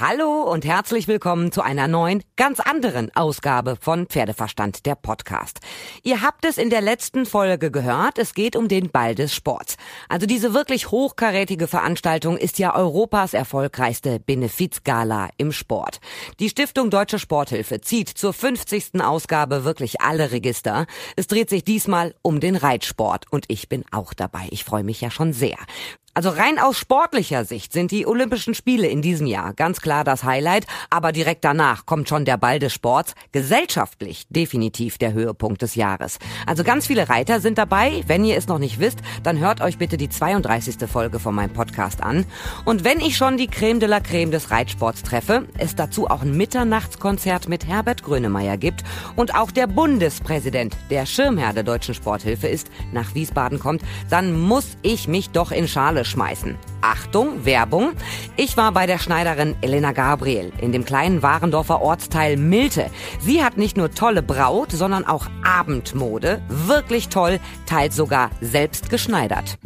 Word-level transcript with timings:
Hallo 0.00 0.42
und 0.42 0.64
herzlich 0.64 1.08
willkommen 1.08 1.50
zu 1.50 1.60
einer 1.60 1.88
neuen, 1.88 2.22
ganz 2.36 2.60
anderen 2.60 3.10
Ausgabe 3.16 3.74
von 3.74 4.06
Pferdeverstand, 4.06 4.86
der 4.86 4.94
Podcast. 4.94 5.58
Ihr 6.04 6.22
habt 6.22 6.44
es 6.44 6.56
in 6.56 6.70
der 6.70 6.82
letzten 6.82 7.26
Folge 7.26 7.72
gehört, 7.72 8.16
es 8.16 8.32
geht 8.32 8.54
um 8.54 8.68
den 8.68 8.90
Ball 8.90 9.16
des 9.16 9.34
Sports. 9.34 9.76
Also 10.08 10.26
diese 10.26 10.54
wirklich 10.54 10.92
hochkarätige 10.92 11.66
Veranstaltung 11.66 12.36
ist 12.36 12.60
ja 12.60 12.76
Europas 12.76 13.34
erfolgreichste 13.34 14.20
Benefizgala 14.20 15.30
im 15.36 15.50
Sport. 15.50 15.98
Die 16.38 16.48
Stiftung 16.48 16.90
Deutsche 16.90 17.18
Sporthilfe 17.18 17.80
zieht 17.80 18.08
zur 18.08 18.32
50. 18.32 19.00
Ausgabe 19.02 19.64
wirklich 19.64 20.00
alle 20.00 20.30
Register. 20.30 20.86
Es 21.16 21.26
dreht 21.26 21.50
sich 21.50 21.64
diesmal 21.64 22.14
um 22.22 22.38
den 22.38 22.54
Reitsport 22.54 23.24
und 23.32 23.46
ich 23.48 23.68
bin 23.68 23.84
auch 23.90 24.14
dabei. 24.14 24.46
Ich 24.52 24.62
freue 24.62 24.84
mich 24.84 25.00
ja 25.00 25.10
schon 25.10 25.32
sehr. 25.32 25.58
Also 26.18 26.30
rein 26.30 26.58
aus 26.58 26.76
sportlicher 26.76 27.44
Sicht 27.44 27.72
sind 27.72 27.92
die 27.92 28.04
Olympischen 28.04 28.52
Spiele 28.52 28.88
in 28.88 29.02
diesem 29.02 29.28
Jahr 29.28 29.54
ganz 29.54 29.80
klar 29.80 30.02
das 30.02 30.24
Highlight, 30.24 30.66
aber 30.90 31.12
direkt 31.12 31.44
danach 31.44 31.86
kommt 31.86 32.08
schon 32.08 32.24
der 32.24 32.36
Ball 32.36 32.58
des 32.58 32.72
Sports, 32.72 33.14
gesellschaftlich 33.30 34.26
definitiv 34.28 34.98
der 34.98 35.12
Höhepunkt 35.12 35.62
des 35.62 35.76
Jahres. 35.76 36.18
Also 36.44 36.64
ganz 36.64 36.88
viele 36.88 37.08
Reiter 37.08 37.38
sind 37.38 37.56
dabei. 37.56 38.02
Wenn 38.08 38.24
ihr 38.24 38.36
es 38.36 38.48
noch 38.48 38.58
nicht 38.58 38.80
wisst, 38.80 38.98
dann 39.22 39.38
hört 39.38 39.60
euch 39.60 39.78
bitte 39.78 39.96
die 39.96 40.08
32. 40.08 40.88
Folge 40.90 41.20
von 41.20 41.36
meinem 41.36 41.52
Podcast 41.52 42.02
an. 42.02 42.26
Und 42.64 42.82
wenn 42.82 42.98
ich 42.98 43.16
schon 43.16 43.36
die 43.36 43.46
Creme 43.46 43.78
de 43.78 43.88
la 43.88 44.00
Creme 44.00 44.32
des 44.32 44.50
Reitsports 44.50 45.04
treffe, 45.04 45.46
es 45.56 45.76
dazu 45.76 46.08
auch 46.08 46.22
ein 46.22 46.36
Mitternachtskonzert 46.36 47.48
mit 47.48 47.68
Herbert 47.68 48.02
Grönemeyer 48.02 48.56
gibt 48.56 48.82
und 49.14 49.36
auch 49.36 49.52
der 49.52 49.68
Bundespräsident, 49.68 50.76
der 50.90 51.06
Schirmherr 51.06 51.52
der 51.52 51.62
Deutschen 51.62 51.94
Sporthilfe 51.94 52.48
ist, 52.48 52.72
nach 52.92 53.14
Wiesbaden 53.14 53.60
kommt, 53.60 53.82
dann 54.10 54.36
muss 54.36 54.76
ich 54.82 55.06
mich 55.06 55.30
doch 55.30 55.52
in 55.52 55.68
Schale 55.68 56.07
schmeißen. 56.08 56.56
Achtung, 56.80 57.44
Werbung. 57.44 57.92
Ich 58.36 58.56
war 58.56 58.72
bei 58.72 58.86
der 58.86 58.98
Schneiderin 58.98 59.54
Elena 59.60 59.92
Gabriel 59.92 60.52
in 60.60 60.72
dem 60.72 60.84
kleinen 60.84 61.22
Warendorfer 61.22 61.80
Ortsteil 61.80 62.36
Milte. 62.36 62.90
Sie 63.20 63.44
hat 63.44 63.56
nicht 63.56 63.76
nur 63.76 63.90
tolle 63.90 64.22
Braut, 64.22 64.72
sondern 64.72 65.06
auch 65.06 65.26
Abendmode. 65.44 66.42
Wirklich 66.48 67.08
toll, 67.08 67.40
teils 67.66 67.96
sogar 67.96 68.30
selbst 68.40 68.90
geschneidert. 68.90 69.58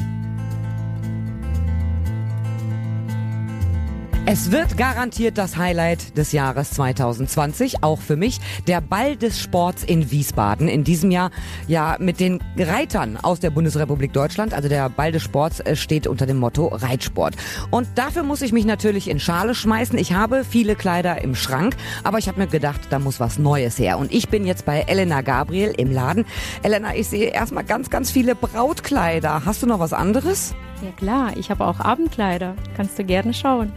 Es 4.24 4.52
wird 4.52 4.76
garantiert 4.76 5.36
das 5.36 5.56
Highlight 5.56 6.16
des 6.16 6.30
Jahres 6.30 6.70
2020, 6.70 7.82
auch 7.82 7.98
für 7.98 8.14
mich, 8.14 8.38
der 8.68 8.80
Ball 8.80 9.16
des 9.16 9.40
Sports 9.40 9.82
in 9.82 10.12
Wiesbaden. 10.12 10.68
In 10.68 10.84
diesem 10.84 11.10
Jahr 11.10 11.32
ja 11.66 11.96
mit 11.98 12.20
den 12.20 12.38
Reitern 12.56 13.16
aus 13.16 13.40
der 13.40 13.50
Bundesrepublik 13.50 14.12
Deutschland. 14.12 14.54
Also 14.54 14.68
der 14.68 14.88
Ball 14.90 15.10
des 15.10 15.24
Sports 15.24 15.58
äh, 15.58 15.74
steht 15.74 16.06
unter 16.06 16.24
dem 16.24 16.36
Motto 16.36 16.68
Reitsport. 16.68 17.34
Und 17.72 17.88
dafür 17.96 18.22
muss 18.22 18.42
ich 18.42 18.52
mich 18.52 18.64
natürlich 18.64 19.10
in 19.10 19.18
Schale 19.18 19.56
schmeißen. 19.56 19.98
Ich 19.98 20.12
habe 20.12 20.44
viele 20.44 20.76
Kleider 20.76 21.20
im 21.20 21.34
Schrank, 21.34 21.74
aber 22.04 22.18
ich 22.18 22.28
habe 22.28 22.38
mir 22.38 22.46
gedacht, 22.46 22.80
da 22.90 23.00
muss 23.00 23.18
was 23.18 23.40
Neues 23.40 23.76
her. 23.80 23.98
Und 23.98 24.12
ich 24.12 24.28
bin 24.28 24.46
jetzt 24.46 24.64
bei 24.64 24.82
Elena 24.82 25.22
Gabriel 25.22 25.74
im 25.76 25.90
Laden. 25.90 26.26
Elena, 26.62 26.94
ich 26.94 27.08
sehe 27.08 27.30
erstmal 27.30 27.64
ganz, 27.64 27.90
ganz 27.90 28.12
viele 28.12 28.36
Brautkleider. 28.36 29.44
Hast 29.44 29.64
du 29.64 29.66
noch 29.66 29.80
was 29.80 29.92
anderes? 29.92 30.54
Ja 30.80 30.92
klar, 30.92 31.32
ich 31.36 31.50
habe 31.50 31.64
auch 31.64 31.80
Abendkleider. 31.80 32.54
Kannst 32.76 32.98
du 32.98 33.04
gerne 33.04 33.34
schauen. 33.34 33.72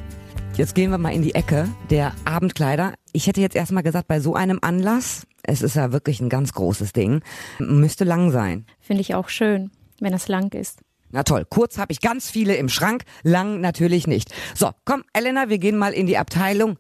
Jetzt 0.58 0.74
gehen 0.74 0.90
wir 0.90 0.98
mal 0.98 1.14
in 1.14 1.22
die 1.22 1.36
Ecke 1.36 1.68
der 1.90 2.14
Abendkleider. 2.24 2.94
Ich 3.12 3.28
hätte 3.28 3.42
jetzt 3.42 3.58
erstmal 3.58 3.84
gesagt, 3.84 4.08
bei 4.08 4.22
so 4.22 4.36
einem 4.36 4.60
Anlass, 4.62 5.28
es 5.44 5.62
ist 5.62 5.76
ja 5.76 5.92
wirklich 5.92 6.22
ein 6.22 6.30
ganz 6.30 6.54
großes 6.54 6.94
Ding, 6.94 7.20
müsste 7.60 8.06
lang 8.06 8.32
sein. 8.32 8.66
Finde 8.80 9.02
ich 9.02 9.16
auch 9.16 9.28
schön, 9.28 9.70
wenn 10.00 10.14
es 10.14 10.30
lang 10.30 10.54
ist. 10.54 10.80
Na 11.12 11.24
toll, 11.24 11.46
kurz 11.50 11.78
habe 11.78 11.92
ich 11.92 12.00
ganz 12.00 12.30
viele 12.30 12.56
im 12.56 12.70
Schrank, 12.70 13.04
lang 13.22 13.60
natürlich 13.60 14.08
nicht. 14.08 14.34
So, 14.54 14.72
komm, 14.86 15.04
Elena, 15.12 15.50
wir 15.50 15.58
gehen 15.58 15.78
mal 15.78 15.92
in 15.92 16.08
die 16.08 16.18
Abteilung. 16.18 16.78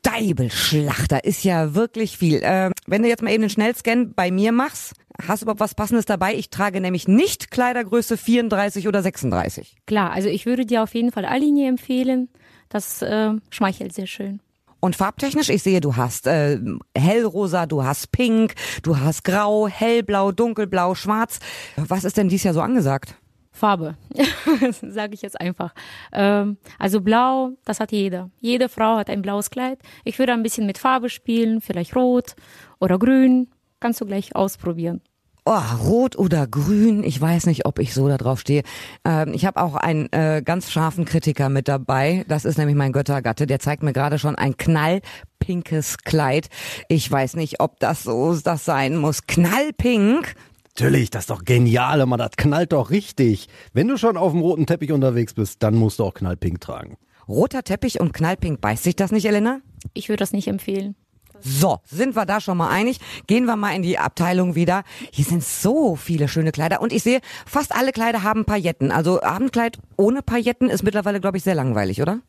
Deibelschlachter 0.00 1.24
ist 1.24 1.44
ja 1.44 1.74
wirklich 1.74 2.16
viel. 2.16 2.42
Äh, 2.42 2.70
wenn 2.86 3.02
du 3.02 3.08
jetzt 3.08 3.22
mal 3.22 3.30
eben 3.30 3.42
den 3.42 3.50
Schnellscan 3.50 4.14
bei 4.14 4.30
mir 4.30 4.52
machst, 4.52 4.94
hast 5.28 5.42
du 5.42 5.44
überhaupt 5.44 5.60
was 5.60 5.74
Passendes 5.74 6.06
dabei? 6.06 6.34
Ich 6.34 6.48
trage 6.48 6.80
nämlich 6.80 7.08
nicht 7.08 7.50
Kleidergröße 7.50 8.16
34 8.16 8.88
oder 8.88 9.02
36. 9.02 9.76
Klar, 9.86 10.12
also 10.12 10.30
ich 10.30 10.46
würde 10.46 10.64
dir 10.64 10.82
auf 10.82 10.94
jeden 10.94 11.12
Fall 11.12 11.26
A-Linie 11.26 11.68
empfehlen. 11.68 12.30
Das 12.72 13.02
äh, 13.02 13.32
schmeichelt 13.50 13.92
sehr 13.92 14.06
schön. 14.06 14.40
Und 14.80 14.96
farbtechnisch, 14.96 15.50
ich 15.50 15.62
sehe, 15.62 15.80
du 15.80 15.94
hast 15.94 16.26
äh, 16.26 16.58
hellrosa, 16.96 17.66
du 17.66 17.84
hast 17.84 18.10
pink, 18.12 18.54
du 18.82 18.98
hast 18.98 19.24
grau, 19.24 19.68
hellblau, 19.68 20.32
dunkelblau, 20.32 20.94
schwarz. 20.94 21.38
Was 21.76 22.04
ist 22.04 22.16
denn 22.16 22.30
dies 22.30 22.44
Jahr 22.44 22.54
so 22.54 22.62
angesagt? 22.62 23.14
Farbe, 23.52 23.96
sage 24.82 25.12
ich 25.12 25.20
jetzt 25.20 25.38
einfach. 25.38 25.74
Ähm, 26.12 26.56
also 26.78 27.02
blau, 27.02 27.50
das 27.66 27.78
hat 27.78 27.92
jeder. 27.92 28.30
Jede 28.40 28.70
Frau 28.70 28.96
hat 28.96 29.10
ein 29.10 29.20
blaues 29.20 29.50
Kleid. 29.50 29.78
Ich 30.04 30.18
würde 30.18 30.32
ein 30.32 30.42
bisschen 30.42 30.66
mit 30.66 30.78
Farbe 30.78 31.10
spielen, 31.10 31.60
vielleicht 31.60 31.94
rot 31.94 32.34
oder 32.80 32.98
grün. 32.98 33.48
Kannst 33.80 34.00
du 34.00 34.06
gleich 34.06 34.34
ausprobieren 34.34 35.02
oh, 35.44 35.60
rot 35.84 36.16
oder 36.16 36.46
grün, 36.46 37.02
ich 37.04 37.20
weiß 37.20 37.46
nicht, 37.46 37.66
ob 37.66 37.78
ich 37.78 37.94
so 37.94 38.08
da 38.08 38.16
drauf 38.16 38.40
stehe. 38.40 38.62
Ähm, 39.04 39.32
ich 39.34 39.44
habe 39.44 39.60
auch 39.60 39.74
einen 39.74 40.12
äh, 40.12 40.42
ganz 40.44 40.70
scharfen 40.70 41.04
Kritiker 41.04 41.48
mit 41.48 41.68
dabei. 41.68 42.24
Das 42.28 42.44
ist 42.44 42.58
nämlich 42.58 42.76
mein 42.76 42.92
Göttergatte. 42.92 43.46
Der 43.46 43.58
zeigt 43.58 43.82
mir 43.82 43.92
gerade 43.92 44.18
schon 44.18 44.36
ein 44.36 44.56
knallpinkes 44.56 45.98
Kleid. 45.98 46.48
Ich 46.88 47.10
weiß 47.10 47.34
nicht, 47.36 47.60
ob 47.60 47.80
das 47.80 48.02
so 48.04 48.34
das 48.34 48.64
sein 48.64 48.96
muss. 48.96 49.26
Knallpink? 49.26 50.34
Natürlich, 50.74 51.10
das 51.10 51.24
ist 51.24 51.30
doch 51.30 51.44
genial, 51.44 52.04
man, 52.06 52.18
das 52.18 52.30
knallt 52.36 52.72
doch 52.72 52.90
richtig. 52.90 53.48
Wenn 53.74 53.88
du 53.88 53.98
schon 53.98 54.16
auf 54.16 54.32
dem 54.32 54.40
roten 54.40 54.64
Teppich 54.64 54.90
unterwegs 54.90 55.34
bist, 55.34 55.62
dann 55.62 55.74
musst 55.74 55.98
du 55.98 56.04
auch 56.04 56.14
knallpink 56.14 56.62
tragen. 56.62 56.96
Roter 57.28 57.62
Teppich 57.62 58.00
und 58.00 58.14
knallpink, 58.14 58.60
beißt 58.60 58.82
sich 58.82 58.96
das 58.96 59.12
nicht, 59.12 59.26
Elena? 59.26 59.60
Ich 59.92 60.08
würde 60.08 60.20
das 60.20 60.32
nicht 60.32 60.48
empfehlen. 60.48 60.96
So, 61.42 61.78
sind 61.84 62.14
wir 62.14 62.24
da 62.24 62.40
schon 62.40 62.56
mal 62.56 62.70
einig? 62.70 63.00
Gehen 63.26 63.46
wir 63.46 63.56
mal 63.56 63.74
in 63.74 63.82
die 63.82 63.98
Abteilung 63.98 64.54
wieder. 64.54 64.84
Hier 65.10 65.24
sind 65.24 65.42
so 65.42 65.96
viele 65.96 66.28
schöne 66.28 66.52
Kleider 66.52 66.80
und 66.80 66.92
ich 66.92 67.02
sehe, 67.02 67.20
fast 67.46 67.74
alle 67.74 67.92
Kleider 67.92 68.22
haben 68.22 68.44
Pailletten. 68.44 68.92
Also 68.92 69.22
Abendkleid 69.22 69.78
ohne 69.96 70.22
Pailletten 70.22 70.70
ist 70.70 70.82
mittlerweile, 70.82 71.20
glaube 71.20 71.38
ich, 71.38 71.42
sehr 71.42 71.54
langweilig, 71.54 72.00
oder? 72.00 72.20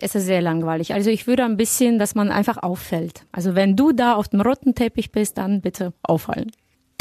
Es 0.00 0.14
ist 0.14 0.24
sehr 0.24 0.40
langweilig. 0.40 0.94
Also 0.94 1.10
ich 1.10 1.26
würde 1.26 1.44
ein 1.44 1.56
bisschen, 1.56 1.98
dass 1.98 2.14
man 2.14 2.32
einfach 2.32 2.62
auffällt. 2.62 3.26
Also 3.30 3.54
wenn 3.54 3.76
du 3.76 3.92
da 3.92 4.14
auf 4.14 4.28
dem 4.28 4.40
roten 4.40 4.74
Teppich 4.74 5.12
bist, 5.12 5.38
dann 5.38 5.60
bitte 5.60 5.92
auffallen. 6.02 6.50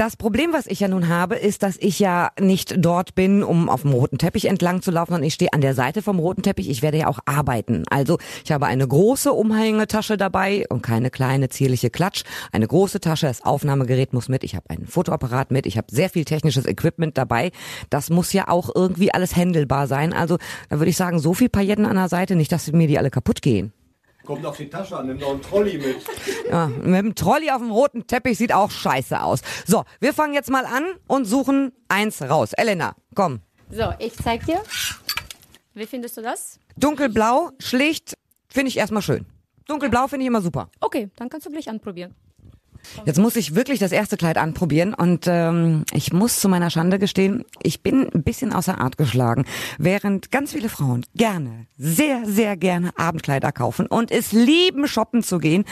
Das 0.02 0.18
Problem, 0.18 0.52
was 0.52 0.66
ich 0.66 0.80
ja 0.80 0.88
nun 0.88 1.10
habe, 1.10 1.36
ist, 1.36 1.62
dass 1.62 1.78
ich 1.78 2.00
ja 2.00 2.32
nicht 2.40 2.74
dort 2.84 3.14
bin, 3.14 3.44
um 3.44 3.70
auf 3.70 3.84
dem 3.84 3.92
roten 3.92 4.18
Teppich 4.18 4.46
entlang 4.46 4.82
zu 4.82 4.90
laufen, 4.90 5.12
sondern 5.12 5.28
ich 5.28 5.36
stehe 5.36 5.54
an 5.54 5.62
der 5.62 5.76
Seite 5.76 6.02
vom 6.02 6.18
roten 6.18 6.42
Teppich. 6.42 6.72
Ich 6.72 6.82
werde 6.82 6.98
ja 6.98 7.08
auch 7.08 7.20
arbeiten. 7.26 7.84
Also 7.88 8.18
ich 8.44 8.52
habe 8.52 8.66
eine 8.66 8.88
große 8.88 9.32
Umhängetasche 9.32 10.18
dabei 10.18 10.66
und 10.70 10.82
keine 10.82 11.12
kleine 11.12 11.50
zierliche 11.50 11.92
Klatsch. 11.92 12.24
Eine 12.52 12.66
große 12.66 13.00
Tasche, 13.00 13.28
das 13.28 13.46
Aufnahmegerät 13.46 14.12
muss 14.12 14.28
mit. 14.28 14.44
Ich 14.44 14.56
habe 14.56 14.68
einen 14.72 14.88
Fotoapparat 14.88 15.52
mit. 15.52 15.68
Ich 15.68 15.78
habe 15.78 15.86
sehr 15.92 16.10
viel 16.10 16.26
technisches 16.26 16.66
Equipment 16.66 17.16
dabei. 17.16 17.52
Das 17.92 18.10
muss 18.10 18.34
ja 18.34 18.48
auch 18.48 18.72
irgendwie 18.74 19.14
alles 19.14 19.36
händelbar 19.36 19.86
sein. 19.86 20.14
Also 20.14 20.40
da 20.70 20.80
würde 20.80 20.90
ich 20.90 20.98
sagen, 20.98 21.20
so 21.20 21.36
viel 21.36 21.50
Pailletten 21.50 21.86
an 21.86 21.98
der 21.98 22.10
Seite, 22.10 22.36
nicht, 22.36 22.52
dass 22.52 22.72
mir 22.72 22.88
die 22.88 22.98
alle 22.98 23.12
kaputt 23.12 23.44
gehen. 23.44 23.72
Kommt 24.32 24.46
auf 24.46 24.56
die 24.56 24.70
Tasche 24.70 24.96
an, 24.96 25.08
nimm 25.08 25.20
doch 25.20 25.32
einen 25.32 25.42
Trolley 25.42 25.78
mit. 25.78 25.98
Ja, 26.50 26.68
mit 26.68 27.04
dem 27.04 27.16
Trolley 27.16 27.52
auf 27.52 27.58
dem 27.58 27.70
roten 27.70 28.08
Teppich 28.08 28.38
sieht 28.38 28.54
auch 28.54 28.72
scheiße 28.72 29.22
aus. 29.22 29.42
So, 29.68 29.84
wir 30.00 30.14
fangen 30.14 30.34
jetzt 30.34 30.50
mal 30.50 30.66
an 30.66 30.86
und 31.08 31.26
suchen 31.26 31.74
eins 31.90 32.22
raus. 32.22 32.54
Elena, 32.54 32.96
komm. 33.14 33.42
So, 33.70 33.92
ich 34.00 34.16
zeig 34.16 34.46
dir. 34.46 34.62
Wie 35.74 35.86
findest 35.86 36.16
du 36.16 36.22
das? 36.22 36.62
Dunkelblau, 36.78 37.50
schlicht, 37.60 38.14
finde 38.48 38.70
ich 38.70 38.78
erstmal 38.78 39.02
schön. 39.02 39.26
Dunkelblau 39.68 40.08
finde 40.08 40.24
ich 40.24 40.28
immer 40.28 40.42
super. 40.42 40.70
Okay, 40.80 41.10
dann 41.18 41.28
kannst 41.28 41.46
du 41.46 41.52
gleich 41.52 41.68
anprobieren. 41.68 42.16
Jetzt 43.06 43.20
muss 43.20 43.36
ich 43.36 43.56
wirklich 43.56 43.80
das 43.80 43.92
erste 43.92 44.18
Kleid 44.18 44.38
anprobieren 44.38 44.94
und 44.94 45.26
ähm, 45.28 45.86
ich 45.94 46.14
muss 46.14 46.40
zu 46.40 46.50
meiner 46.50 46.70
Schande 46.70 47.00
gestehen, 47.00 47.46
ich 47.64 47.82
bin 47.82 48.10
ein 48.14 48.24
bisschen 48.24 48.54
außer 48.54 48.80
Art 48.80 48.98
geschlagen. 48.98 49.46
Während 49.78 50.32
ganz 50.32 50.52
viele 50.52 50.70
Frauen 50.70 51.06
gerne, 51.16 51.68
sehr, 51.78 52.26
sehr 52.26 52.58
gerne 52.58 52.92
Abendkleider 52.98 53.52
kaufen 53.52 53.88
und 53.88 54.12
es 54.12 54.32
lieben, 54.32 54.88
shoppen 54.88 55.24
zu 55.24 55.40
gehen, 55.40 55.66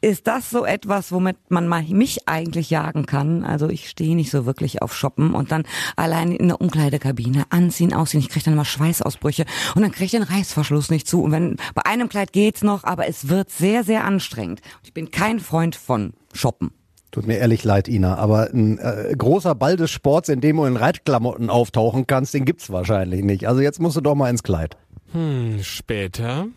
ist 0.00 0.26
das 0.26 0.50
so 0.50 0.64
etwas, 0.64 1.12
womit 1.12 1.36
man 1.48 1.66
mal 1.68 1.82
mich 1.82 2.28
eigentlich 2.28 2.70
jagen 2.70 3.06
kann. 3.06 3.44
Also 3.44 3.68
ich 3.68 3.88
stehe 3.88 4.16
nicht 4.16 4.30
so 4.30 4.46
wirklich 4.46 4.82
auf 4.82 4.94
Shoppen 4.94 5.34
und 5.34 5.52
dann 5.52 5.64
allein 5.96 6.32
in 6.32 6.48
der 6.48 6.60
Umkleidekabine 6.60 7.44
anziehen, 7.50 7.94
ausziehen. 7.94 8.20
Ich 8.20 8.28
kriege 8.28 8.44
dann 8.44 8.54
immer 8.54 8.64
Schweißausbrüche 8.64 9.44
und 9.74 9.82
dann 9.82 9.92
kriege 9.92 10.06
ich 10.06 10.10
den 10.10 10.22
Reißverschluss 10.22 10.90
nicht 10.90 11.08
zu. 11.08 11.22
Und 11.22 11.32
wenn 11.32 11.56
bei 11.74 11.84
einem 11.84 12.08
Kleid 12.08 12.32
geht's 12.32 12.62
noch, 12.62 12.84
aber 12.84 13.08
es 13.08 13.28
wird 13.28 13.50
sehr, 13.50 13.84
sehr 13.84 14.04
anstrengend. 14.04 14.60
Ich 14.82 14.92
bin 14.92 15.10
kein 15.10 15.40
Freund 15.40 15.76
von 15.76 16.12
shoppen. 16.36 16.70
Tut 17.10 17.26
mir 17.26 17.38
ehrlich 17.38 17.64
leid, 17.64 17.88
Ina, 17.88 18.16
aber 18.16 18.50
ein 18.52 18.78
äh, 18.78 19.14
großer 19.16 19.54
Ball 19.54 19.76
des 19.76 19.90
Sports, 19.90 20.28
in 20.28 20.40
dem 20.40 20.56
du 20.56 20.64
in 20.64 20.76
Reitklamotten 20.76 21.48
auftauchen 21.50 22.06
kannst, 22.06 22.34
den 22.34 22.44
gibt's 22.44 22.70
wahrscheinlich 22.70 23.24
nicht. 23.24 23.48
Also 23.48 23.60
jetzt 23.60 23.80
musst 23.80 23.96
du 23.96 24.00
doch 24.00 24.14
mal 24.14 24.28
ins 24.28 24.42
Kleid. 24.42 24.76
Hm, 25.12 25.60
später. 25.62 26.48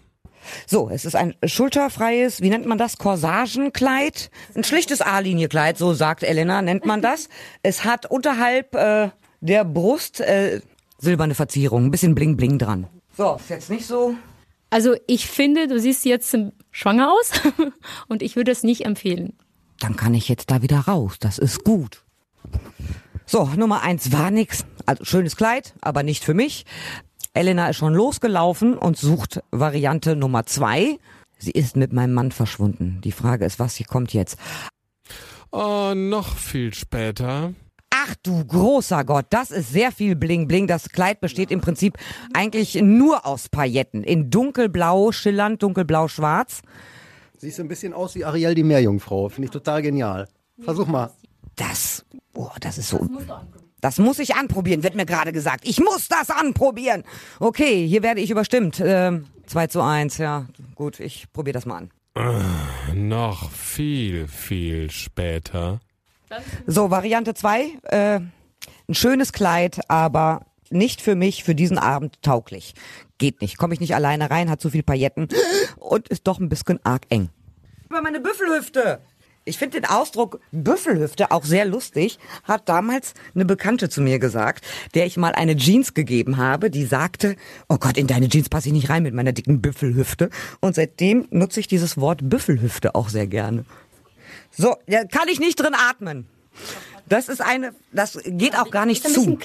So, 0.66 0.90
es 0.90 1.06
ist 1.06 1.16
ein 1.16 1.36
schulterfreies, 1.44 2.42
wie 2.42 2.50
nennt 2.50 2.66
man 2.66 2.78
das, 2.78 2.98
Corsagenkleid? 2.98 4.32
Ein 4.56 4.64
schlichtes 4.64 5.02
A-Linie-Kleid, 5.02 5.78
so 5.78 5.94
sagt 5.94 6.24
Elena, 6.24 6.62
nennt 6.62 6.86
man 6.86 7.02
das. 7.02 7.30
Es 7.64 7.86
hat 7.86 8.06
unterhalb 8.10 8.76
äh, 8.76 9.10
der 9.42 9.64
Brust 9.64 10.20
äh, 10.22 10.62
silberne 10.98 11.36
Verzierung, 11.36 11.86
ein 11.86 11.92
bisschen 11.92 12.16
Bling-Bling 12.16 12.58
dran. 12.58 12.88
So, 13.16 13.36
ist 13.36 13.50
jetzt 13.50 13.70
nicht 13.70 13.86
so 13.86 14.16
Also 14.70 14.96
ich 15.08 15.28
finde, 15.28 15.68
du 15.68 15.80
siehst 15.80 16.06
jetzt 16.06 16.36
schwanger 16.72 17.12
aus 17.12 17.32
und 18.08 18.22
ich 18.22 18.36
würde 18.36 18.52
es 18.52 18.64
nicht 18.64 18.86
empfehlen. 18.86 19.34
Dann 19.80 19.96
kann 19.96 20.14
ich 20.14 20.28
jetzt 20.28 20.52
da 20.52 20.62
wieder 20.62 20.80
raus. 20.80 21.18
Das 21.20 21.38
ist 21.38 21.64
gut. 21.64 22.04
So, 23.26 23.46
Nummer 23.56 23.82
eins 23.82 24.12
war 24.12 24.32
nix. 24.32 24.66
Also 24.86 25.06
schönes 25.06 25.36
Kleid, 25.36 25.74
aber 25.82 26.04
nicht 26.04 26.24
für 26.24 26.34
mich. 26.34 26.66
Elena 27.34 27.70
ist 27.70 27.78
schon 27.78 27.94
losgelaufen 27.94 28.78
und 28.78 28.98
sucht 28.98 29.42
Variante 29.52 30.16
Nummer 30.16 30.46
zwei. 30.46 30.98
Sie 31.38 31.52
ist 31.52 31.76
mit 31.76 31.94
meinem 31.94 32.14
Mann 32.14 32.32
verschwunden. 32.32 33.00
Die 33.04 33.12
Frage 33.12 33.46
ist, 33.46 33.60
was 33.60 33.76
hier 33.76 33.86
kommt 33.86 34.14
jetzt? 34.14 34.38
Oh, 35.52 35.94
noch 35.96 36.36
viel 36.36 36.74
später. 36.74 37.54
Ach 37.92 38.16
du 38.24 38.46
großer 38.46 39.04
Gott, 39.04 39.28
das 39.30 39.52
ist 39.52 39.72
sehr 39.72 39.92
viel 39.92 40.16
Bling 40.16 40.48
Bling. 40.48 40.68
Das 40.68 40.90
Kleid 40.90 41.22
besteht 41.22 41.52
im 41.52 41.62
Prinzip 41.62 41.98
eigentlich 42.34 42.76
nur 42.82 43.26
aus 43.26 43.50
Pailletten. 43.50 44.04
In 44.04 44.30
dunkelblau, 44.30 45.12
schillernd, 45.12 45.62
dunkelblau, 45.64 46.08
schwarz. 46.08 46.62
Siehst 47.40 47.56
so 47.56 47.64
ein 47.64 47.70
bisschen 47.70 47.94
aus 47.94 48.16
wie 48.16 48.26
Ariel 48.26 48.54
die 48.54 48.64
Meerjungfrau. 48.64 49.30
Finde 49.30 49.46
ich 49.46 49.52
total 49.52 49.82
genial. 49.82 50.28
Versuch 50.62 50.88
mal. 50.88 51.10
Das, 51.56 52.06
oh, 52.34 52.50
das 52.60 52.78
ist 52.78 52.90
so. 52.90 53.08
Das 53.80 53.98
muss 53.98 54.20
ich 54.20 54.36
anprobieren, 54.36 54.84
wird 54.84 54.96
mir 54.96 55.06
gerade 55.06 55.32
gesagt. 55.32 55.66
Ich 55.66 55.80
muss 55.80 56.10
das 56.10 56.30
anprobieren. 56.30 57.04
Okay, 57.40 57.88
hier 57.88 58.04
werde 58.04 58.20
ich 58.20 58.30
überstimmt. 58.30 58.82
Ähm, 58.84 59.28
2 59.48 59.68
zu 59.68 59.82
1, 59.82 60.18
ja. 60.18 60.48
Gut, 60.76 61.00
ich 61.00 61.32
probiere 61.32 61.54
das 61.54 61.66
mal 61.66 61.78
an. 61.78 61.92
Noch 62.94 63.50
viel, 63.52 64.28
viel 64.28 64.92
später. 64.92 65.80
So, 66.68 66.92
Variante 66.92 67.34
2. 67.34 67.72
Äh, 67.84 68.20
ein 68.90 68.94
schönes 68.94 69.32
Kleid, 69.32 69.80
aber 69.88 70.42
nicht 70.72 71.02
für 71.02 71.16
mich, 71.16 71.44
für 71.44 71.56
diesen 71.56 71.78
Abend 71.78 72.22
tauglich. 72.22 72.74
Geht 73.18 73.42
nicht. 73.42 73.58
Komme 73.58 73.74
ich 73.74 73.80
nicht 73.80 73.96
alleine 73.96 74.30
rein, 74.30 74.50
hat 74.50 74.62
zu 74.62 74.70
viel 74.70 74.84
Pailletten 74.84 75.28
und 75.78 76.08
ist 76.10 76.28
doch 76.28 76.40
ein 76.40 76.50
bisschen 76.50 76.80
arg 76.84 77.04
eng. 77.10 77.30
Über 77.90 78.02
meine 78.02 78.20
Büffelhüfte. 78.20 79.02
Ich 79.46 79.58
finde 79.58 79.82
den 79.82 79.90
Ausdruck 79.90 80.42
Büffelhüfte 80.52 81.32
auch 81.32 81.44
sehr 81.44 81.66
lustig, 81.66 82.20
hat 82.44 82.70
damals 82.70 83.16
eine 83.34 83.46
Bekannte 83.46 83.90
zu 83.90 84.00
mir 84.00 84.20
gesagt, 84.20 84.64
der 84.94 85.08
ich 85.08 85.18
mal 85.18 85.32
eine 85.32 85.56
Jeans 85.56 85.96
gegeben 85.96 86.38
habe, 86.38 86.70
die 86.70 86.86
sagte, 86.86 87.36
oh 87.68 87.78
Gott, 87.78 87.98
in 87.98 88.06
deine 88.06 88.30
Jeans 88.30 88.50
passe 88.50 88.68
ich 88.68 88.74
nicht 88.74 88.90
rein 88.90 89.02
mit 89.02 89.16
meiner 89.16 89.32
dicken 89.32 89.60
Büffelhüfte. 89.60 90.30
Und 90.60 90.76
seitdem 90.76 91.28
nutze 91.32 91.62
ich 91.62 91.68
dieses 91.68 91.98
Wort 91.98 92.30
Büffelhüfte 92.30 92.94
auch 92.94 93.10
sehr 93.10 93.26
gerne. 93.26 93.66
So, 94.52 94.76
ja, 94.88 95.06
kann 95.06 95.28
ich 95.30 95.40
nicht 95.40 95.60
drin 95.60 95.74
atmen. 95.74 96.28
Das 97.10 97.28
ist 97.28 97.42
eine, 97.42 97.74
das 97.92 98.20
geht 98.24 98.58
auch 98.58 98.70
gar 98.70 98.86
nicht 98.86 99.08
zu. 99.08 99.38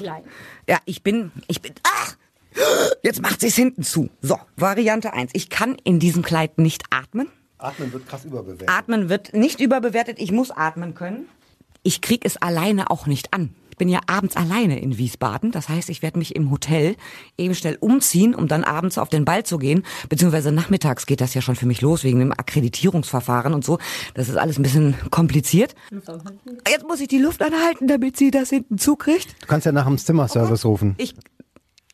Ja, 0.69 0.79
ich 0.85 1.03
bin, 1.03 1.33
ich 1.49 1.61
bin, 1.61 1.73
ach! 1.83 2.17
Jetzt 3.03 3.21
macht 3.21 3.41
sie 3.41 3.49
es 3.49 3.57
hinten 3.57 3.83
zu. 3.83 4.11
So, 4.23 4.39
Variante 4.57 5.13
eins. 5.13 5.33
Ich 5.35 5.51
kann 5.51 5.77
in 5.83 5.99
diesem 5.99 6.23
Kleid 6.23 6.59
nicht 6.59 6.85
atmen. 6.91 7.29
Atmen 7.59 7.93
wird 7.93 8.07
krass 8.07 8.25
überbewertet. 8.25 8.69
Atmen 8.69 9.09
wird 9.09 9.35
nicht 9.35 9.61
überbewertet. 9.61 10.19
Ich 10.21 10.31
muss 10.31 10.51
atmen 10.51 10.95
können. 10.95 11.27
Ich 11.83 12.01
krieg 12.01 12.25
es 12.25 12.37
alleine 12.37 12.91
auch 12.91 13.07
nicht 13.07 13.35
an. 13.35 13.55
Ich 13.75 13.79
bin 13.79 13.89
ja 13.89 13.99
abends 14.07 14.37
alleine 14.37 14.79
in 14.79 14.99
Wiesbaden. 14.99 15.51
Das 15.51 15.69
heißt, 15.69 15.91
ich 15.91 16.01
werde 16.01 16.17
mich 16.21 16.37
im 16.37 16.53
Hotel 16.53 16.95
eben 17.37 17.57
schnell 17.57 17.77
umziehen, 17.81 18.33
um 18.33 18.47
dann 18.47 18.63
abends 18.63 18.99
auf 18.99 19.09
den 19.09 19.25
Ball 19.25 19.43
zu 19.43 19.59
gehen. 19.59 19.85
Beziehungsweise 20.09 20.53
nachmittags 20.53 21.07
geht 21.07 21.21
das 21.21 21.35
ja 21.35 21.43
schon 21.43 21.57
für 21.57 21.67
mich 21.67 21.81
los, 21.81 22.05
wegen 22.05 22.21
dem 22.21 22.31
Akkreditierungsverfahren 22.31 23.53
und 23.53 23.65
so. 23.65 23.79
Das 24.15 24.29
ist 24.29 24.37
alles 24.37 24.61
ein 24.61 24.63
bisschen 24.63 24.95
kompliziert. 25.11 25.75
Jetzt 26.69 26.87
muss 26.87 27.01
ich 27.01 27.09
die 27.09 27.19
Luft 27.19 27.43
anhalten, 27.43 27.89
damit 27.89 28.17
sie 28.17 28.31
das 28.31 28.51
hinten 28.51 28.79
zukriegt. 28.79 29.35
Du 29.43 29.49
kannst 29.49 29.67
ja 29.67 29.73
nach 29.73 29.87
dem 29.87 29.99
Zimmerservice 29.99 30.65
rufen. 30.65 30.95
Ich. 30.99 31.17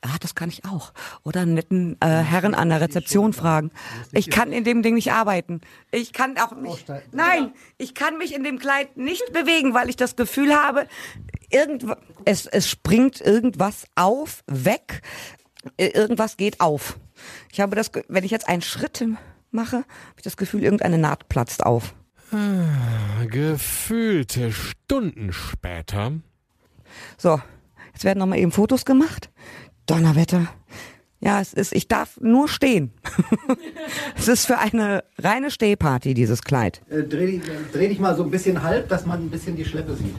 Ah, 0.02 0.16
das 0.20 0.34
kann 0.34 0.48
ich 0.48 0.64
auch. 0.64 0.94
Oder 1.24 1.40
einen 1.40 1.52
netten 1.52 1.96
äh, 2.00 2.06
Herren 2.06 2.54
an 2.54 2.70
der 2.70 2.80
Rezeption 2.80 3.34
fragen. 3.34 3.70
Ich 4.12 4.30
kann 4.30 4.50
in 4.50 4.64
dem 4.64 4.82
Ding 4.82 4.94
nicht 4.94 5.12
arbeiten. 5.12 5.60
Ich 5.92 6.14
kann 6.14 6.38
auch 6.38 6.56
nicht. 6.56 6.90
Nein, 7.12 7.52
ich 7.76 7.94
kann 7.94 8.16
mich 8.16 8.34
in 8.34 8.42
dem 8.42 8.58
Kleid 8.58 8.96
nicht 8.96 9.30
bewegen, 9.34 9.74
weil 9.74 9.90
ich 9.90 9.96
das 9.96 10.16
Gefühl 10.16 10.54
habe, 10.54 10.86
irgend, 11.50 11.84
es, 12.24 12.46
es 12.46 12.68
springt 12.68 13.20
irgendwas 13.20 13.86
auf, 13.94 14.42
weg. 14.46 15.02
Äh, 15.76 15.88
Irgendwas 15.88 16.36
geht 16.36 16.60
auf. 16.60 16.98
Ich 17.52 17.60
habe 17.60 17.76
das, 17.76 17.90
wenn 18.08 18.24
ich 18.24 18.30
jetzt 18.30 18.48
einen 18.48 18.62
Schritt 18.62 19.04
mache, 19.50 19.76
habe 19.76 20.16
ich 20.16 20.22
das 20.22 20.36
Gefühl, 20.36 20.62
irgendeine 20.62 20.98
Naht 20.98 21.28
platzt 21.28 21.64
auf. 21.64 21.94
Gefühlte 23.28 24.52
Stunden 24.52 25.32
später. 25.32 26.12
So, 27.18 27.40
jetzt 27.92 28.04
werden 28.04 28.20
nochmal 28.20 28.38
eben 28.38 28.52
Fotos 28.52 28.84
gemacht. 28.84 29.30
Donnerwetter. 29.86 30.46
Ja, 31.22 31.40
es 31.40 31.52
ist, 31.52 31.74
ich 31.74 31.86
darf 31.86 32.18
nur 32.20 32.48
stehen. 32.48 32.92
es 34.16 34.26
ist 34.28 34.46
für 34.46 34.58
eine 34.58 35.04
reine 35.18 35.50
Stehparty, 35.50 36.14
dieses 36.14 36.40
Kleid. 36.42 36.80
Äh, 36.88 37.02
dreh, 37.02 37.26
dich- 37.38 37.42
dreh 37.72 37.88
dich 37.88 37.98
mal 37.98 38.16
so 38.16 38.22
ein 38.22 38.30
bisschen 38.30 38.62
halb, 38.62 38.88
dass 38.88 39.04
man 39.04 39.20
ein 39.24 39.30
bisschen 39.30 39.54
die 39.54 39.64
Schleppe 39.66 39.94
sieht. 39.96 40.14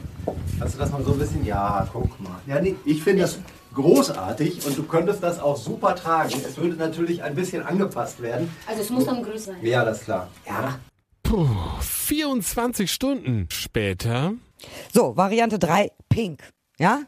Also, 0.60 0.78
dass 0.78 0.92
man 0.92 1.04
so 1.04 1.12
ein 1.12 1.18
bisschen, 1.18 1.44
ja, 1.44 1.88
guck 1.92 2.20
mal. 2.20 2.40
Ja, 2.46 2.60
nee, 2.60 2.76
ich 2.84 3.02
finde 3.02 3.22
das 3.22 3.38
großartig 3.74 4.64
und 4.64 4.78
du 4.78 4.84
könntest 4.84 5.22
das 5.24 5.40
auch 5.40 5.56
super 5.56 5.96
tragen. 5.96 6.34
Es 6.46 6.56
würde 6.56 6.76
natürlich 6.76 7.22
ein 7.22 7.34
bisschen 7.34 7.62
angepasst 7.64 8.22
werden. 8.22 8.48
Also 8.68 8.82
es 8.82 8.90
muss 8.90 9.04
dann 9.06 9.22
größer 9.24 9.52
sein. 9.54 9.56
Ja, 9.66 9.84
das 9.84 9.98
ist 9.98 10.04
klar. 10.04 10.28
Ja. 10.46 10.78
Puh, 11.24 11.48
24 11.80 12.90
Stunden 12.92 13.48
später. 13.50 14.34
So, 14.92 15.16
Variante 15.16 15.58
3, 15.58 15.90
Pink. 16.08 16.42
Ja? 16.78 17.00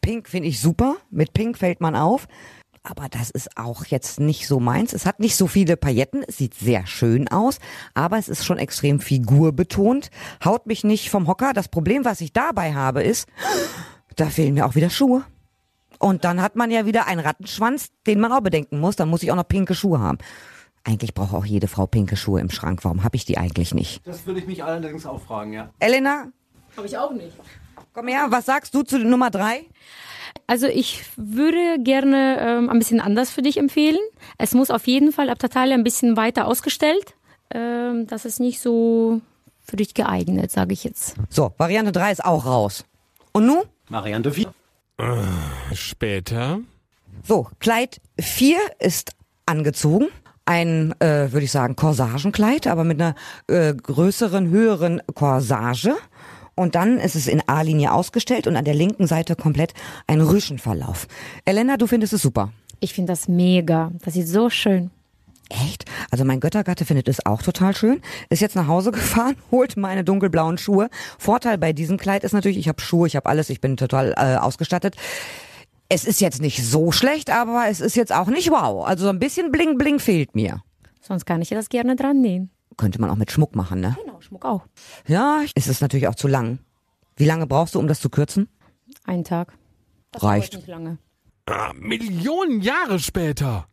Pink 0.00 0.28
finde 0.28 0.48
ich 0.48 0.60
super. 0.60 0.96
Mit 1.10 1.32
Pink 1.32 1.58
fällt 1.58 1.80
man 1.80 1.96
auf. 1.96 2.28
Aber 2.86 3.08
das 3.08 3.30
ist 3.30 3.56
auch 3.56 3.86
jetzt 3.86 4.20
nicht 4.20 4.46
so 4.46 4.60
meins. 4.60 4.92
Es 4.92 5.06
hat 5.06 5.18
nicht 5.18 5.36
so 5.36 5.46
viele 5.46 5.76
Pailletten. 5.78 6.22
Es 6.28 6.36
sieht 6.36 6.52
sehr 6.54 6.86
schön 6.86 7.28
aus. 7.28 7.58
Aber 7.94 8.18
es 8.18 8.28
ist 8.28 8.44
schon 8.44 8.58
extrem 8.58 9.00
figurbetont. 9.00 10.10
Haut 10.44 10.66
mich 10.66 10.84
nicht 10.84 11.08
vom 11.08 11.26
Hocker. 11.26 11.54
Das 11.54 11.68
Problem, 11.68 12.04
was 12.04 12.20
ich 12.20 12.34
dabei 12.34 12.74
habe, 12.74 13.02
ist, 13.02 13.26
da 14.16 14.26
fehlen 14.26 14.52
mir 14.52 14.66
auch 14.66 14.74
wieder 14.74 14.90
Schuhe. 14.90 15.24
Und 15.98 16.24
dann 16.24 16.42
hat 16.42 16.56
man 16.56 16.70
ja 16.70 16.84
wieder 16.84 17.06
einen 17.06 17.20
Rattenschwanz, 17.20 17.88
den 18.06 18.20
man 18.20 18.32
auch 18.32 18.42
bedenken 18.42 18.78
muss. 18.80 18.96
Dann 18.96 19.08
muss 19.08 19.22
ich 19.22 19.32
auch 19.32 19.36
noch 19.36 19.48
pinke 19.48 19.74
Schuhe 19.74 20.00
haben. 20.00 20.18
Eigentlich 20.86 21.14
braucht 21.14 21.32
auch 21.32 21.46
jede 21.46 21.68
Frau 21.68 21.86
pinke 21.86 22.18
Schuhe 22.18 22.42
im 22.42 22.50
Schrank. 22.50 22.80
Warum 22.84 23.02
habe 23.02 23.16
ich 23.16 23.24
die 23.24 23.38
eigentlich 23.38 23.72
nicht? 23.72 24.06
Das 24.06 24.26
würde 24.26 24.40
ich 24.40 24.46
mich 24.46 24.62
allerdings 24.62 25.06
auch 25.06 25.22
fragen, 25.22 25.54
ja. 25.54 25.70
Elena, 25.78 26.26
Habe 26.76 26.86
ich 26.86 26.98
auch 26.98 27.12
nicht. 27.12 27.32
komm 27.94 28.08
her. 28.08 28.26
Was 28.28 28.44
sagst 28.44 28.74
du 28.74 28.82
zu 28.82 28.98
Nummer 28.98 29.30
drei? 29.30 29.62
Also 30.46 30.66
ich 30.66 31.04
würde 31.16 31.78
gerne 31.78 32.38
ähm, 32.40 32.70
ein 32.70 32.78
bisschen 32.78 33.00
anders 33.00 33.30
für 33.30 33.42
dich 33.42 33.56
empfehlen. 33.56 33.98
Es 34.38 34.52
muss 34.52 34.70
auf 34.70 34.86
jeden 34.86 35.12
Fall 35.12 35.30
ab 35.30 35.38
der 35.38 35.50
Taille 35.50 35.74
ein 35.74 35.84
bisschen 35.84 36.16
weiter 36.16 36.46
ausgestellt. 36.46 37.14
Ähm, 37.50 38.06
das 38.06 38.24
ist 38.24 38.40
nicht 38.40 38.60
so 38.60 39.20
für 39.60 39.76
dich 39.76 39.94
geeignet, 39.94 40.50
sage 40.50 40.72
ich 40.74 40.84
jetzt. 40.84 41.16
So, 41.30 41.52
Variante 41.56 41.92
3 41.92 42.12
ist 42.12 42.24
auch 42.24 42.44
raus. 42.44 42.84
Und 43.32 43.46
nun? 43.46 43.62
Variante 43.88 44.30
4. 44.32 44.52
Später. 45.72 46.60
So, 47.22 47.48
Kleid 47.58 48.00
4 48.20 48.58
ist 48.78 49.12
angezogen. 49.46 50.08
Ein, 50.46 50.94
äh, 51.00 51.32
würde 51.32 51.44
ich 51.44 51.50
sagen, 51.50 51.74
Corsagenkleid, 51.74 52.66
aber 52.66 52.84
mit 52.84 53.00
einer 53.00 53.14
äh, 53.48 53.72
größeren, 53.72 54.50
höheren 54.50 55.00
Corsage. 55.14 55.96
Und 56.54 56.74
dann 56.74 56.98
ist 56.98 57.16
es 57.16 57.26
in 57.26 57.42
A-Linie 57.46 57.92
ausgestellt 57.92 58.46
und 58.46 58.56
an 58.56 58.64
der 58.64 58.74
linken 58.74 59.06
Seite 59.06 59.36
komplett 59.36 59.74
ein 60.06 60.20
Rüschenverlauf. 60.20 61.08
Elena, 61.44 61.76
du 61.76 61.86
findest 61.86 62.12
es 62.12 62.22
super. 62.22 62.52
Ich 62.80 62.94
finde 62.94 63.12
das 63.12 63.28
mega. 63.28 63.92
Das 64.04 64.14
sieht 64.14 64.28
so 64.28 64.50
schön. 64.50 64.90
Echt? 65.50 65.84
Also 66.10 66.24
mein 66.24 66.40
Göttergatte 66.40 66.84
findet 66.84 67.08
es 67.08 67.24
auch 67.26 67.42
total 67.42 67.76
schön. 67.76 68.00
Ist 68.30 68.40
jetzt 68.40 68.56
nach 68.56 68.66
Hause 68.66 68.92
gefahren, 68.92 69.36
holt 69.50 69.76
meine 69.76 70.04
dunkelblauen 70.04 70.58
Schuhe. 70.58 70.88
Vorteil 71.18 71.58
bei 71.58 71.72
diesem 71.72 71.96
Kleid 71.96 72.24
ist 72.24 72.32
natürlich, 72.32 72.58
ich 72.58 72.68
habe 72.68 72.80
Schuhe, 72.80 73.06
ich 73.06 73.16
habe 73.16 73.28
alles, 73.28 73.50
ich 73.50 73.60
bin 73.60 73.76
total 73.76 74.14
äh, 74.16 74.36
ausgestattet. 74.36 74.96
Es 75.88 76.04
ist 76.04 76.20
jetzt 76.20 76.40
nicht 76.40 76.64
so 76.64 76.92
schlecht, 76.92 77.30
aber 77.30 77.64
es 77.68 77.80
ist 77.80 77.94
jetzt 77.94 78.12
auch 78.12 78.28
nicht 78.28 78.50
wow. 78.50 78.86
Also 78.86 79.04
so 79.04 79.10
ein 79.10 79.18
bisschen 79.18 79.52
Bling 79.52 79.76
Bling 79.76 79.98
fehlt 79.98 80.34
mir. 80.34 80.62
Sonst 81.00 81.26
kann 81.26 81.42
ich 81.42 81.50
das 81.50 81.68
gerne 81.68 81.96
dran 81.96 82.20
nähen. 82.20 82.50
Könnte 82.76 83.00
man 83.00 83.10
auch 83.10 83.16
mit 83.16 83.30
Schmuck 83.30 83.54
machen, 83.54 83.80
ne? 83.80 83.96
Genau, 84.04 84.20
Schmuck 84.20 84.44
auch. 84.44 84.66
Ja, 85.06 85.42
es 85.54 85.66
ist 85.66 85.80
natürlich 85.80 86.08
auch 86.08 86.14
zu 86.14 86.28
lang. 86.28 86.58
Wie 87.16 87.24
lange 87.24 87.46
brauchst 87.46 87.74
du, 87.74 87.78
um 87.78 87.86
das 87.86 88.00
zu 88.00 88.10
kürzen? 88.10 88.48
Einen 89.04 89.24
Tag. 89.24 89.52
Das 90.10 90.22
Reicht. 90.22 90.54
nicht 90.54 90.66
lange. 90.66 90.98
Ah, 91.46 91.72
Millionen 91.74 92.60
Jahre 92.60 92.98
später. 92.98 93.66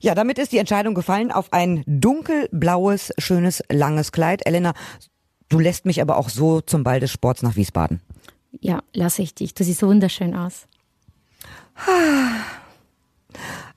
Ja, 0.00 0.14
damit 0.14 0.38
ist 0.38 0.52
die 0.52 0.58
Entscheidung 0.58 0.94
gefallen 0.94 1.30
auf 1.32 1.52
ein 1.52 1.84
dunkelblaues, 1.86 3.12
schönes, 3.18 3.62
langes 3.70 4.12
Kleid. 4.12 4.46
Elena, 4.46 4.72
du 5.48 5.58
lässt 5.58 5.84
mich 5.84 6.00
aber 6.00 6.16
auch 6.16 6.28
so 6.28 6.60
zum 6.60 6.84
Ball 6.84 7.00
des 7.00 7.10
Sports 7.12 7.42
nach 7.42 7.56
Wiesbaden. 7.56 8.00
Ja, 8.60 8.82
lasse 8.92 9.22
ich 9.22 9.34
dich. 9.34 9.54
Du 9.54 9.64
siehst 9.64 9.80
so 9.80 9.88
wunderschön 9.88 10.34
aus. 10.34 10.66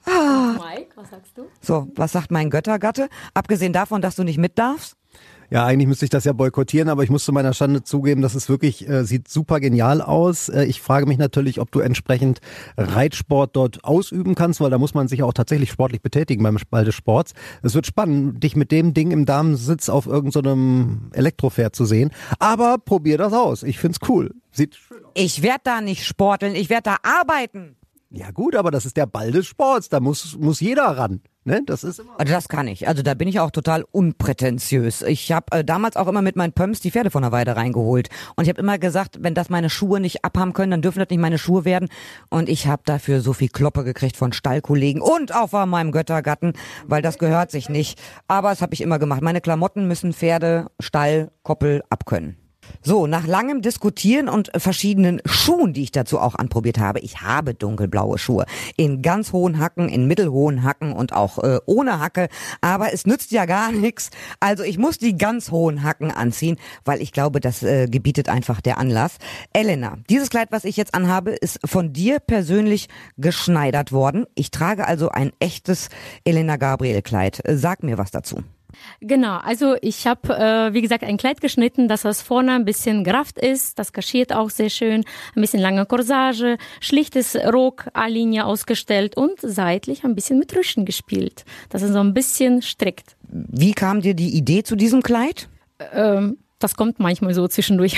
Mike, 0.05 0.91
was 0.95 1.09
sagst 1.09 1.37
du? 1.37 1.43
So, 1.61 1.87
was 1.95 2.11
sagt 2.11 2.31
mein 2.31 2.49
Göttergatte? 2.49 3.09
Abgesehen 3.33 3.73
davon, 3.73 4.01
dass 4.01 4.15
du 4.15 4.23
nicht 4.23 4.37
mit 4.37 4.57
darfst? 4.57 4.95
Ja, 5.51 5.65
eigentlich 5.65 5.89
müsste 5.89 6.05
ich 6.05 6.09
das 6.09 6.23
ja 6.23 6.31
boykottieren, 6.31 6.87
aber 6.87 7.03
ich 7.03 7.09
muss 7.09 7.25
zu 7.25 7.33
meiner 7.33 7.53
Schande 7.53 7.83
zugeben, 7.83 8.21
dass 8.21 8.35
es 8.35 8.47
wirklich 8.47 8.87
äh, 8.87 9.03
sieht 9.03 9.27
super 9.27 9.59
genial 9.59 10.01
aus. 10.01 10.47
Äh, 10.47 10.63
ich 10.63 10.81
frage 10.81 11.05
mich 11.07 11.17
natürlich, 11.17 11.59
ob 11.59 11.69
du 11.71 11.81
entsprechend 11.81 12.39
Reitsport 12.77 13.53
dort 13.57 13.83
ausüben 13.83 14.33
kannst, 14.35 14.61
weil 14.61 14.69
da 14.69 14.77
muss 14.77 14.93
man 14.93 15.09
sich 15.09 15.23
auch 15.23 15.33
tatsächlich 15.33 15.69
sportlich 15.69 16.01
betätigen 16.01 16.41
beim 16.41 16.57
Ball 16.69 16.85
des 16.85 16.95
Sports. 16.95 17.33
Es 17.63 17.75
wird 17.75 17.85
spannend, 17.85 18.41
dich 18.41 18.55
mit 18.55 18.71
dem 18.71 18.93
Ding 18.93 19.11
im 19.11 19.25
Damensitz 19.25 19.89
auf 19.89 20.07
irgendeinem 20.07 21.09
so 21.11 21.17
Elektropferd 21.17 21.75
zu 21.75 21.83
sehen. 21.83 22.11
Aber 22.39 22.77
probier 22.77 23.17
das 23.17 23.33
aus. 23.33 23.63
Ich 23.63 23.77
find's 23.77 23.99
cool. 24.07 24.33
Sieht 24.51 24.75
schön 24.75 25.03
aus. 25.03 25.11
Ich 25.15 25.43
werde 25.43 25.61
da 25.65 25.81
nicht 25.81 26.05
sporteln, 26.05 26.55
ich 26.55 26.69
werde 26.69 26.91
da 26.91 26.95
arbeiten. 27.03 27.75
Ja 28.13 28.31
gut, 28.31 28.57
aber 28.57 28.71
das 28.71 28.85
ist 28.85 28.97
der 28.97 29.05
Ball 29.05 29.31
des 29.31 29.47
Sports. 29.47 29.87
Da 29.87 30.01
muss, 30.01 30.37
muss 30.37 30.59
jeder 30.59 30.83
ran. 30.83 31.21
Ne? 31.45 31.61
Das 31.65 31.85
ist 31.85 31.99
immer. 31.99 32.19
Also 32.19 32.33
das 32.33 32.49
kann 32.49 32.67
ich. 32.67 32.89
Also 32.89 33.03
da 33.03 33.13
bin 33.13 33.29
ich 33.29 33.39
auch 33.39 33.51
total 33.51 33.85
unprätentiös. 33.89 35.01
Ich 35.01 35.31
habe 35.31 35.45
äh, 35.57 35.63
damals 35.63 35.95
auch 35.95 36.09
immer 36.09 36.21
mit 36.21 36.35
meinen 36.35 36.51
Pumps 36.51 36.81
die 36.81 36.91
Pferde 36.91 37.09
von 37.09 37.21
der 37.21 37.31
Weide 37.31 37.55
reingeholt. 37.55 38.09
Und 38.35 38.43
ich 38.43 38.49
habe 38.49 38.59
immer 38.59 38.77
gesagt, 38.77 39.19
wenn 39.21 39.33
das 39.33 39.49
meine 39.49 39.69
Schuhe 39.69 40.01
nicht 40.01 40.25
abhaben 40.25 40.51
können, 40.51 40.71
dann 40.71 40.81
dürfen 40.81 40.99
das 40.99 41.09
nicht 41.09 41.19
meine 41.21 41.37
Schuhe 41.37 41.63
werden. 41.63 41.87
Und 42.29 42.49
ich 42.49 42.67
habe 42.67 42.83
dafür 42.85 43.21
so 43.21 43.31
viel 43.31 43.49
Kloppe 43.49 43.85
gekriegt 43.85 44.17
von 44.17 44.33
Stallkollegen 44.33 45.01
und 45.01 45.33
auch 45.33 45.51
von 45.51 45.69
meinem 45.69 45.93
Göttergatten, 45.93 46.53
weil 46.85 47.01
das 47.01 47.17
gehört 47.17 47.49
sich 47.49 47.69
nicht. 47.69 47.97
Aber 48.27 48.49
das 48.49 48.61
habe 48.61 48.73
ich 48.73 48.81
immer 48.81 48.99
gemacht. 48.99 49.21
Meine 49.21 49.39
Klamotten 49.39 49.87
müssen 49.87 50.11
Pferde, 50.11 50.67
Stall, 50.81 51.31
Koppel 51.43 51.81
abkönnen. 51.89 52.40
So, 52.83 53.07
nach 53.07 53.27
langem 53.27 53.61
Diskutieren 53.61 54.27
und 54.27 54.51
verschiedenen 54.55 55.21
Schuhen, 55.25 55.73
die 55.73 55.83
ich 55.83 55.91
dazu 55.91 56.19
auch 56.19 56.35
anprobiert 56.35 56.79
habe, 56.79 56.99
ich 56.99 57.21
habe 57.21 57.53
dunkelblaue 57.53 58.17
Schuhe 58.17 58.45
in 58.75 59.01
ganz 59.01 59.33
hohen 59.33 59.59
Hacken, 59.59 59.89
in 59.89 60.07
mittelhohen 60.07 60.63
Hacken 60.63 60.93
und 60.93 61.13
auch 61.13 61.37
äh, 61.39 61.59
ohne 61.65 61.99
Hacke, 61.99 62.27
aber 62.61 62.93
es 62.93 63.05
nützt 63.05 63.31
ja 63.31 63.45
gar 63.45 63.71
nichts. 63.71 64.09
Also 64.39 64.63
ich 64.63 64.77
muss 64.77 64.97
die 64.97 65.17
ganz 65.17 65.51
hohen 65.51 65.83
Hacken 65.83 66.11
anziehen, 66.11 66.57
weil 66.85 67.01
ich 67.01 67.11
glaube, 67.11 67.39
das 67.39 67.63
äh, 67.63 67.87
gebietet 67.87 68.29
einfach 68.29 68.61
der 68.61 68.77
Anlass. 68.77 69.17
Elena, 69.53 69.97
dieses 70.09 70.29
Kleid, 70.29 70.47
was 70.51 70.63
ich 70.63 70.77
jetzt 70.77 70.93
anhabe, 70.93 71.31
ist 71.31 71.59
von 71.65 71.93
dir 71.93 72.19
persönlich 72.19 72.89
geschneidert 73.17 73.91
worden. 73.91 74.25
Ich 74.35 74.51
trage 74.51 74.87
also 74.87 75.09
ein 75.09 75.31
echtes 75.39 75.89
Elena 76.25 76.57
Gabriel 76.57 77.01
Kleid. 77.01 77.41
Sag 77.47 77.83
mir 77.83 77.97
was 77.97 78.11
dazu. 78.11 78.43
Genau, 78.99 79.37
also 79.37 79.75
ich 79.81 80.07
habe, 80.07 80.33
äh, 80.33 80.73
wie 80.73 80.81
gesagt, 80.81 81.03
ein 81.03 81.17
Kleid 81.17 81.41
geschnitten, 81.41 81.87
dass 81.87 82.01
das 82.03 82.21
vorne 82.21 82.53
ein 82.53 82.65
bisschen 82.65 83.03
gerafft 83.03 83.37
ist, 83.37 83.79
das 83.79 83.93
kaschiert 83.93 84.33
auch 84.33 84.49
sehr 84.49 84.69
schön, 84.69 85.03
ein 85.35 85.41
bisschen 85.41 85.61
lange 85.61 85.85
Corsage, 85.85 86.57
schlichtes 86.79 87.35
Rock, 87.35 87.87
A-Linie 87.93 88.45
ausgestellt 88.45 89.17
und 89.17 89.39
seitlich 89.41 90.03
ein 90.03 90.15
bisschen 90.15 90.39
mit 90.39 90.55
Rüschen 90.55 90.85
gespielt, 90.85 91.45
dass 91.69 91.81
es 91.81 91.91
so 91.91 91.99
ein 91.99 92.13
bisschen 92.13 92.61
strickt. 92.61 93.15
Wie 93.23 93.73
kam 93.73 94.01
dir 94.01 94.13
die 94.13 94.35
Idee 94.35 94.63
zu 94.63 94.75
diesem 94.75 95.01
Kleid? 95.01 95.47
Ähm, 95.93 96.37
das 96.59 96.75
kommt 96.75 96.99
manchmal 96.99 97.33
so 97.33 97.47
zwischendurch. 97.47 97.97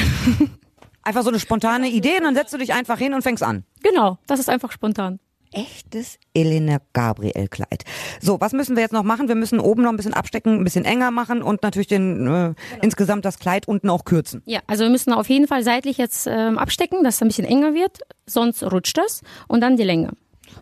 Einfach 1.04 1.24
so 1.24 1.30
eine 1.30 1.40
spontane 1.40 1.90
Idee 1.90 2.18
und 2.18 2.24
dann 2.24 2.36
setzt 2.36 2.54
du 2.54 2.58
dich 2.58 2.74
einfach 2.74 2.98
hin 2.98 3.14
und 3.14 3.24
fängst 3.24 3.44
an. 3.44 3.66
genau, 3.82 4.20
das 4.26 4.40
ist 4.40 4.50
einfach 4.50 4.72
spontan. 4.72 5.20
Echtes 5.54 6.18
Elena 6.34 6.80
Gabriel 6.94 7.48
Kleid. 7.48 7.84
So, 8.22 8.40
was 8.42 8.54
müssen 8.54 8.76
wir 8.76 8.84
jetzt 8.84 8.92
noch 8.92 9.04
machen? 9.04 9.28
Wir 9.28 9.36
müssen 9.36 9.60
oben 9.60 9.84
noch 9.84 9.92
ein 9.92 9.98
bisschen 9.98 10.14
abstecken, 10.14 10.60
ein 10.60 10.64
bisschen 10.64 10.86
enger 10.86 11.12
machen 11.12 11.42
und 11.42 11.64
natürlich 11.64 11.88
den 11.88 12.28
äh, 12.28 12.54
insgesamt 12.82 13.26
das 13.26 13.40
Kleid 13.40 13.68
unten 13.68 13.90
auch 13.90 14.06
kürzen. 14.06 14.42
Ja, 14.46 14.60
also 14.68 14.84
wir 14.84 14.90
müssen 14.90 15.14
auf 15.14 15.30
jeden 15.30 15.48
Fall 15.48 15.64
seitlich 15.64 15.98
jetzt 15.98 16.28
ähm, 16.28 16.58
abstecken, 16.58 17.04
dass 17.04 17.16
es 17.16 17.22
ein 17.22 17.28
bisschen 17.28 17.46
enger 17.46 17.74
wird, 17.74 18.00
sonst 18.26 18.64
rutscht 18.64 18.98
das 18.98 19.22
und 19.48 19.62
dann 19.62 19.78
die 19.78 19.84
Länge. 19.84 20.12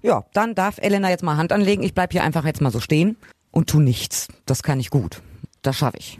Ja, 0.02 0.26
dann 0.34 0.56
darf 0.56 0.78
Elena 0.78 1.10
jetzt 1.10 1.24
mal 1.24 1.38
Hand 1.38 1.52
anlegen. 1.52 1.84
Ich 1.84 1.94
bleib 1.94 2.12
hier 2.12 2.24
einfach 2.24 2.46
jetzt 2.46 2.62
mal 2.62 2.72
so 2.72 2.80
stehen 2.80 3.18
und 3.52 3.70
tu 3.70 3.80
nichts. 3.80 4.28
Das 4.46 4.64
kann 4.64 4.80
ich 4.80 4.90
gut. 4.90 5.22
Das 5.62 5.78
schaffe 5.78 5.98
ich. 5.98 6.18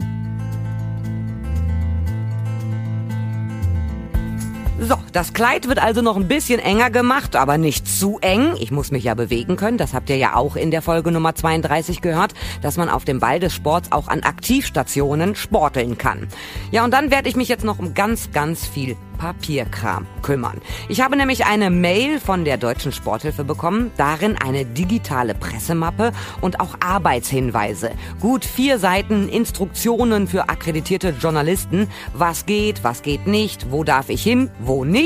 So, 4.80 4.96
das 5.12 5.34
Kleid 5.34 5.68
wird 5.68 5.78
also 5.78 6.00
noch 6.00 6.16
ein 6.16 6.26
bisschen 6.26 6.58
enger 6.58 6.90
gemacht, 6.90 7.36
aber 7.36 7.58
nicht 7.58 7.86
zu 7.86 8.18
eng. 8.22 8.54
Ich 8.58 8.70
muss 8.70 8.90
mich 8.90 9.04
ja 9.04 9.14
bewegen 9.14 9.56
können. 9.56 9.76
Das 9.76 9.92
habt 9.92 10.08
ihr 10.08 10.16
ja 10.16 10.36
auch 10.36 10.56
in 10.56 10.70
der 10.70 10.80
Folge 10.80 11.12
Nummer 11.12 11.34
32 11.34 12.00
gehört, 12.00 12.32
dass 12.62 12.78
man 12.78 12.88
auf 12.88 13.04
dem 13.04 13.20
Ball 13.20 13.38
des 13.38 13.52
Sports 13.54 13.92
auch 13.92 14.08
an 14.08 14.22
Aktivstationen 14.22 15.34
sporteln 15.34 15.98
kann. 15.98 16.28
Ja, 16.70 16.82
und 16.84 16.92
dann 16.92 17.10
werde 17.10 17.28
ich 17.28 17.36
mich 17.36 17.48
jetzt 17.48 17.64
noch 17.64 17.78
um 17.78 17.92
ganz, 17.92 18.30
ganz 18.32 18.66
viel 18.66 18.96
Papierkram 19.18 20.06
kümmern. 20.22 20.60
Ich 20.88 21.00
habe 21.00 21.16
nämlich 21.16 21.44
eine 21.44 21.70
Mail 21.70 22.18
von 22.18 22.44
der 22.44 22.56
Deutschen 22.56 22.90
Sporthilfe 22.90 23.44
bekommen, 23.44 23.92
darin 23.96 24.36
eine 24.36 24.64
digitale 24.64 25.34
Pressemappe 25.34 26.12
und 26.40 26.58
auch 26.58 26.74
Arbeitshinweise. 26.80 27.92
Gut 28.18 28.44
vier 28.44 28.80
Seiten 28.80 29.28
Instruktionen 29.28 30.26
für 30.26 30.48
akkreditierte 30.48 31.14
Journalisten, 31.20 31.88
was 32.14 32.46
geht, 32.46 32.82
was 32.82 33.02
geht 33.02 33.28
nicht, 33.28 33.70
wo 33.70 33.84
darf 33.84 34.08
ich 34.08 34.22
hin, 34.24 34.50
wo 34.58 34.84
nicht 34.84 35.01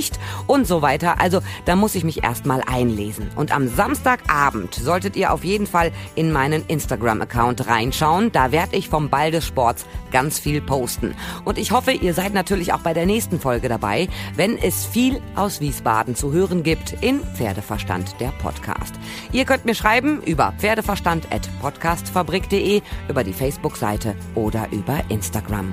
und 0.47 0.67
so 0.67 0.83
weiter. 0.83 1.21
Also 1.21 1.41
da 1.65 1.77
muss 1.77 1.95
ich 1.95 2.05
mich 2.05 2.23
erstmal 2.23 2.63
einlesen. 2.67 3.31
Und 3.37 3.53
am 3.53 3.69
Samstagabend 3.69 4.75
solltet 4.75 5.17
ihr 5.17 5.33
auf 5.33 5.45
jeden 5.45 5.67
Fall 5.67 5.93
in 6.15 6.33
meinen 6.33 6.65
Instagram-Account 6.67 7.67
reinschauen. 7.67 8.33
Da 8.33 8.53
werde 8.53 8.77
ich 8.77 8.89
vom 8.89 9.09
Ball 9.09 9.31
des 9.31 9.47
Sports 9.47 9.87
ganz 10.11 10.39
viel 10.39 10.61
posten. 10.61 11.15
Und 11.45 11.59
ich 11.59 11.73
hoffe, 11.73 11.93
ihr 11.93 12.15
seid 12.15 12.35
natürlich 12.35 12.73
auch 12.73 12.81
bei 12.81 12.95
der 12.95 13.07
nächsten 13.07 13.41
Folge 13.41 13.69
dabei, 13.69 14.09
wenn 14.35 14.59
es 14.59 14.87
viel 14.87 15.21
aus 15.35 15.61
Wiesbaden 15.61 16.15
zu 16.15 16.33
hören 16.33 16.63
gibt 16.63 16.95
in 17.01 17.21
Pferdeverstand, 17.21 18.15
der 18.21 18.33
Podcast. 18.43 18.95
Ihr 19.33 19.45
könnt 19.45 19.65
mir 19.65 19.75
schreiben 19.75 20.23
über 20.23 20.53
pferdeverstand.podcastfabrik.de, 20.59 22.83
über 23.09 23.25
die 23.25 23.33
Facebook-Seite 23.33 24.15
oder 24.35 24.69
über 24.73 25.01
Instagram. 25.09 25.73